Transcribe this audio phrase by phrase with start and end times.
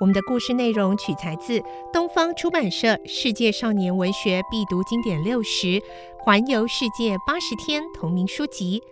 [0.00, 1.62] 我们的故事内容取材自
[1.92, 5.66] 东方出版社《世界少年文学必读经典六十》
[6.18, 8.82] 《环游世界八十天》同名书籍。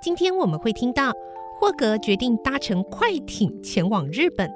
[0.00, 1.12] 今天我们会听到
[1.58, 4.50] 霍格决定搭乘快艇前往日本，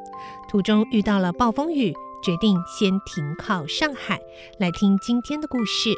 [0.49, 1.93] 途中遇到了暴风雨，
[2.23, 4.19] 决定先停靠上海。
[4.59, 5.95] 来听今天的故事。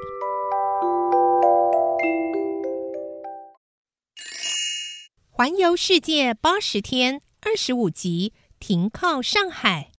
[5.30, 9.91] 环游世界八十天，二十五集，停靠上海。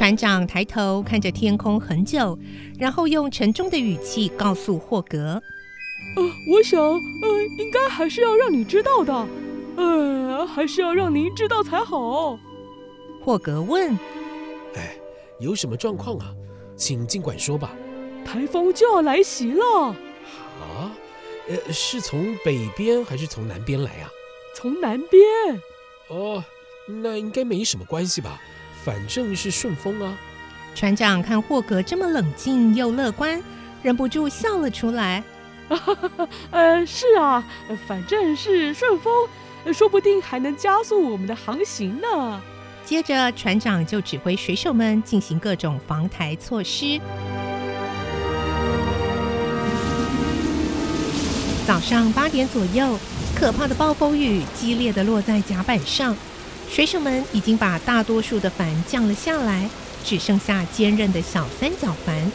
[0.00, 2.38] 船长抬头看着天空很久，
[2.78, 5.42] 然后用沉重的语气告诉霍格
[6.16, 9.28] ：“呃，我想，呃，应该还是要让你知道的，
[9.76, 12.38] 呃，还是要让您知道才好。”
[13.20, 13.90] 霍格问
[14.74, 14.96] ：“哎，
[15.38, 16.32] 有什么状况啊？
[16.74, 17.76] 请尽管说吧。”
[18.24, 19.88] 台风就要来袭了。
[20.62, 20.96] 啊？
[21.46, 24.08] 呃，是从北边还是从南边来啊？
[24.56, 25.22] 从南边。
[26.08, 26.42] 哦，
[26.88, 28.40] 那应该没什么关系吧？
[28.84, 30.16] 反正是顺风啊。
[30.74, 33.42] 船长看霍格这么冷静又乐观，
[33.82, 35.22] 忍不住笑了出来。
[36.50, 37.44] 呃，是啊，
[37.86, 39.28] 反正是顺风，
[39.72, 42.40] 说不定还能加速我们的航行呢。
[42.84, 47.00] 接着，船长就指挥水手们进行各种防台措施。
[51.66, 52.98] 早上八点左右，
[53.36, 56.16] 可怕的暴风雨激烈的落在甲板上，
[56.72, 59.68] 水手们已经把大多数的帆降了下来，
[60.04, 62.30] 只剩下坚韧的小三角帆。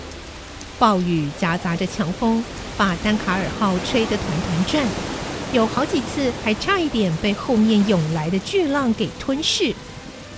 [0.78, 2.44] 暴雨夹杂着强风，
[2.76, 4.86] 把丹卡尔号吹得团团转，
[5.54, 9.74] 有好几次还差一点被后面涌来的巨浪给吞噬。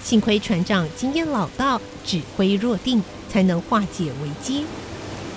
[0.03, 4.63] 幸亏船长经验老道，指挥若定，才能化解危机。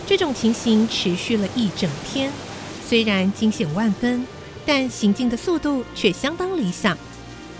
[0.06, 2.30] 这种情形持续了一整天。
[2.86, 4.26] 虽然惊险万分，
[4.66, 6.96] 但行进的速度却相当理想。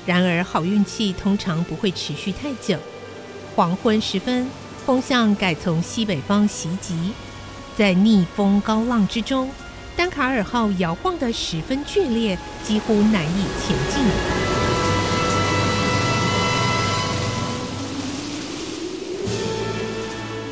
[0.06, 2.78] 然而，好运气通常不会持续太久。
[3.54, 4.48] 黄昏时分，
[4.86, 7.12] 风向改从西北方袭击，
[7.76, 9.50] 在逆风高浪之中，
[9.96, 14.02] 丹卡尔号摇晃得十分剧烈，几乎难以前进。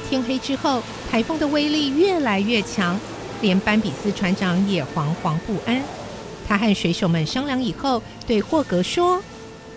[0.09, 2.98] 天黑之后，台风的威力越来越强。
[3.41, 5.80] 连班比斯船长也惶惶不安。
[6.48, 9.22] 他和水手们商量以后，对霍格说：“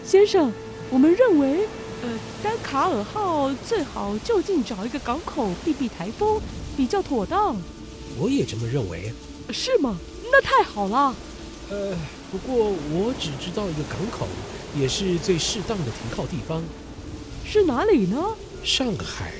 [0.03, 0.51] 先生，
[0.89, 1.67] 我们认为，
[2.01, 2.09] 呃，
[2.43, 6.41] 丹卡尔号最好就近找一个港口避避台风，
[6.75, 7.55] 比较妥当。”
[8.19, 9.13] 我也这么认为。
[9.51, 9.97] 是吗？
[10.31, 11.15] 那太好了。
[11.69, 11.95] 呃，
[12.31, 12.55] 不过
[12.91, 14.27] 我只知道一个港口，
[14.77, 16.61] 也是最适当的停靠地方。
[17.45, 18.17] 是哪里呢？
[18.63, 19.31] 上海。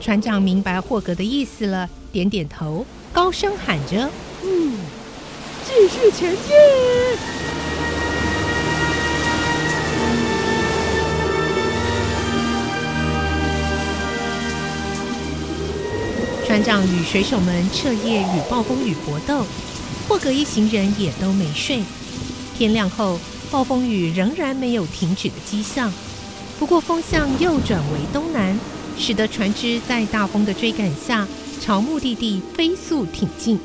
[0.00, 2.84] 船长明白霍格的意思了，点点头。
[3.12, 4.10] 高声喊着
[4.42, 4.76] ：“嗯，
[5.64, 6.52] 继续前进！”
[16.54, 19.44] 船长与水手们彻夜与暴风雨搏斗，
[20.06, 21.82] 霍格一行人也都没睡。
[22.56, 23.18] 天亮后，
[23.50, 25.92] 暴风雨仍然没有停止的迹象，
[26.56, 28.56] 不过风向又转为东南，
[28.96, 31.26] 使得船只在大风的追赶下，
[31.60, 33.58] 朝目的地飞速挺进，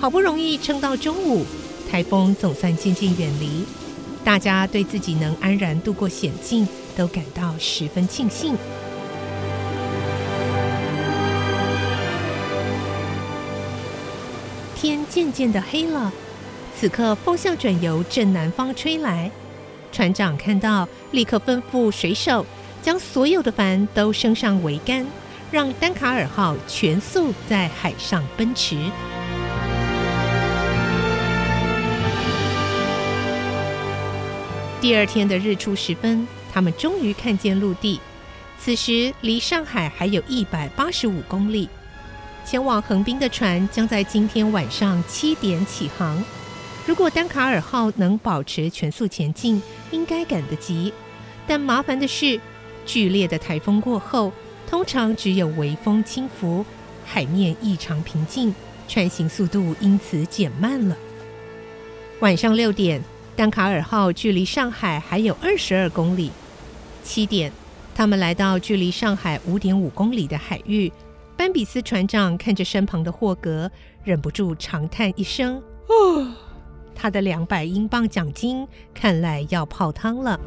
[0.00, 1.44] 好不容易撑到中午，
[1.90, 3.66] 台风总算渐渐远离。
[4.24, 6.66] 大家对自己能安然度过险境
[6.96, 8.56] 都感到十分庆幸。
[14.80, 16.12] 天渐渐的黑了，
[16.76, 19.28] 此刻风向转由正南方吹来。
[19.90, 22.46] 船长看到，立刻吩咐水手
[22.80, 25.04] 将所有的帆都升上桅杆。
[25.50, 28.76] 让丹卡尔号全速在海上奔驰。
[34.78, 37.98] 第二天的日出时分，他们终于看见陆地。
[38.60, 41.68] 此时离上海还有一百八十五公里。
[42.50, 46.24] 前往横滨的船将在今天晚上七点起航。
[46.86, 49.60] 如果丹卡尔号能保持全速前进，
[49.90, 50.90] 应该赶得及。
[51.46, 52.40] 但麻烦的是，
[52.86, 54.32] 剧烈的台风过后，
[54.66, 56.64] 通常只有微风轻拂，
[57.04, 58.54] 海面异常平静，
[58.88, 60.96] 船行速度因此减慢了。
[62.20, 62.98] 晚上六点，
[63.36, 66.30] 丹卡尔号距离上海还有二十二公里。
[67.04, 67.52] 七点，
[67.94, 70.90] 他们来到距离上海五点五公里的海域。
[71.38, 73.70] 班比斯船长看着身旁的霍格，
[74.02, 76.36] 忍不住长叹一声：“啊，
[76.96, 80.38] 他的两百英镑奖金看来要泡汤了。”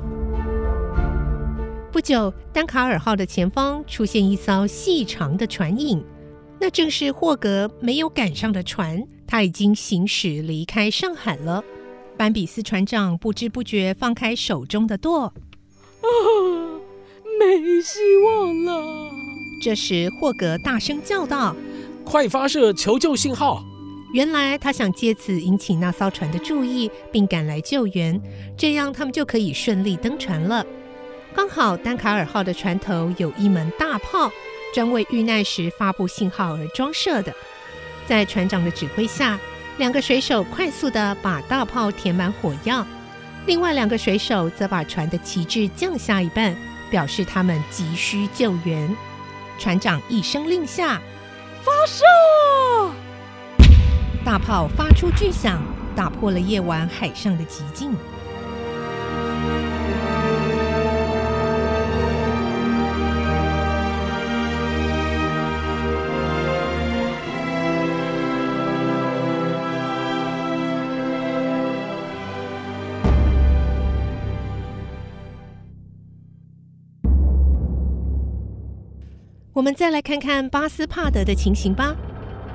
[1.93, 6.03] 不久，丹卡尔号的前方出现一艘细长的船影，
[6.59, 9.01] 那正是霍格没有赶上的船。
[9.25, 11.63] 他已经行驶离开上海了。
[12.17, 15.33] 班比斯船长不知不觉放开手中的舵，啊，
[17.39, 18.90] 没希望了。
[19.61, 21.55] 这时，霍格大声叫道
[22.03, 23.63] ：“快发射求救信号！”
[24.11, 28.19] 原来他想借此引起那艘船的注意，并赶来救援，
[28.57, 30.65] 这样他们就可以顺利登船了。
[31.35, 34.31] 刚好丹卡尔号的船头有一门大炮，
[34.73, 37.31] 专为遇难时发布信号而装设的。
[38.07, 39.39] 在船长的指挥下，
[39.77, 42.85] 两个水手快速地把大炮填满火药，
[43.45, 46.53] 另外两个水手则把船的旗帜降下一半，
[46.89, 48.93] 表示他们急需救援。
[49.57, 51.01] 船长一声令下，
[51.61, 52.03] 发射！
[54.25, 55.61] 大炮发出巨响，
[55.95, 57.95] 打破了夜晚海上的寂静。
[79.61, 81.95] 我们再来看看巴斯帕德的情形吧。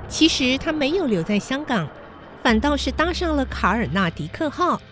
[0.09, 1.89] 其实他没有留在香港，
[2.43, 4.83] 反倒是搭上了卡尔纳迪克号。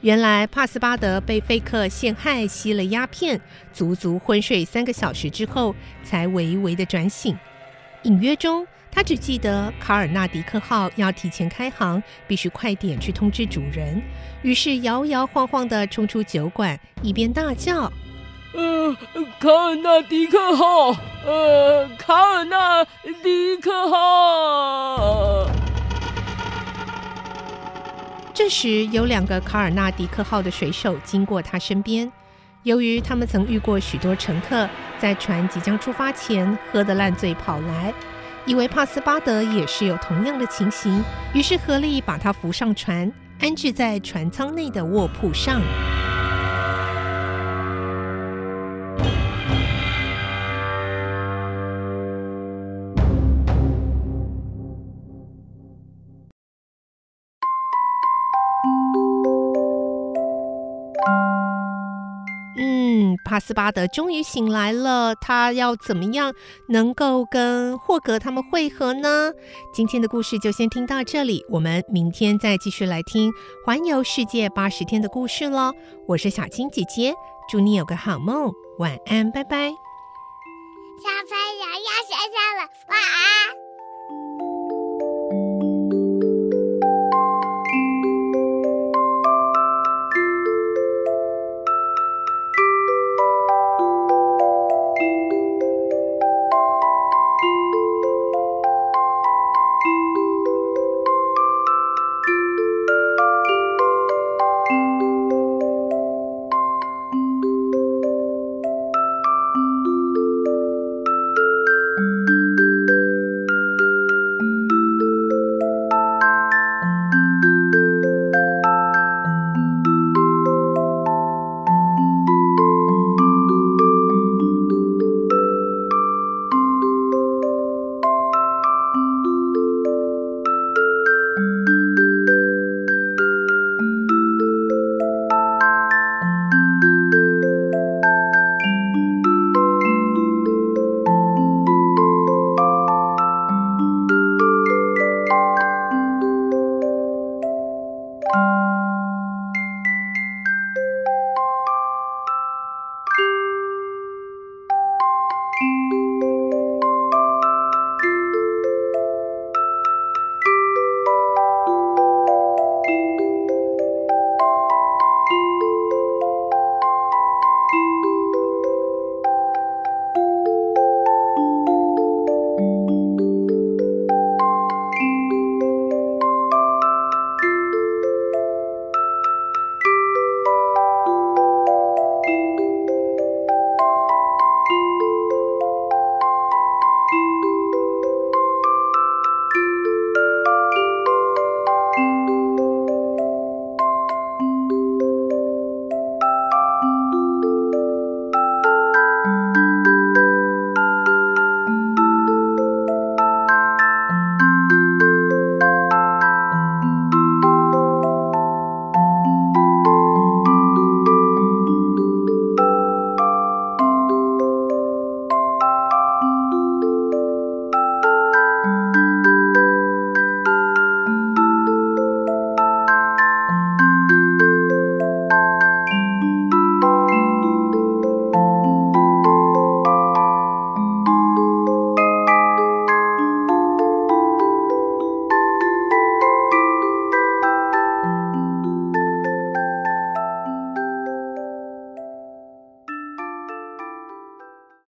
[0.00, 3.40] 原来帕斯巴德被费克陷害，吸了鸦片，
[3.72, 7.38] 足足昏睡三个小时之后，才微微的转醒。
[8.02, 14.02] 隐约中，他只记得卡尔纳迪克号要提前开航，必须快点去通知主人。
[14.42, 17.92] 于是摇摇晃晃地冲出酒馆，一边大叫。
[18.56, 18.96] 呃，
[19.40, 20.96] 卡尔纳迪克号，
[21.26, 22.84] 呃，卡尔纳
[23.20, 25.50] 迪克号。
[28.32, 32.10] 这时，有两个卡尔纳迪克号的水手经过他身边。
[32.62, 34.68] 由于他们曾遇过许多乘客
[35.00, 37.92] 在船即将出发前喝得烂醉跑来，
[38.46, 41.02] 以为帕斯巴德也是有同样的情形，
[41.34, 45.60] 于是合力把他扶上船，安置在船舱内的卧铺上。
[63.34, 66.32] 帕斯巴德终于醒来了，他要怎么样
[66.68, 69.32] 能够跟霍格他们会合呢？
[69.72, 73.32] 今天的故事就先听到这里，我们明天再继续来听
[73.66, 75.72] 环游世界八十天的故事喽。
[76.06, 77.12] 我是小青姐姐，
[77.50, 79.68] 祝你有个好梦，晚安，拜拜。
[79.68, 83.63] 小朋友要睡觉了，晚安。